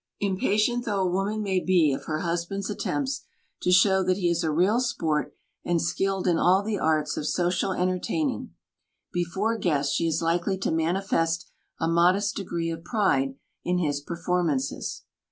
Impatient 0.19 0.83
though 0.83 1.01
a 1.03 1.07
woman 1.07 1.43
may 1.43 1.59
be 1.63 1.93
of 1.93 2.05
her 2.05 2.21
husband's 2.21 2.71
attempts 2.71 3.21
to 3.61 3.71
show 3.71 4.01
that 4.01 4.17
he 4.17 4.31
is 4.31 4.43
a 4.43 4.49
real 4.49 4.79
sport 4.79 5.35
and 5.63 5.79
skilled 5.79 6.25
in 6.27 6.39
all 6.39 6.63
the 6.63 6.79
arts 6.79 7.17
of 7.17 7.27
social 7.27 7.71
entertaining, 7.71 8.49
before 9.13 9.59
guests 9.59 9.93
she 9.93 10.07
is 10.07 10.19
likely 10.19 10.57
to 10.57 10.71
mani 10.71 11.01
fest 11.01 11.45
a 11.79 11.87
modest 11.87 12.35
degree 12.35 12.71
of 12.71 12.83
pride 12.83 13.35
in 13.63 13.77
his 13.77 14.01
performances. 14.01 15.03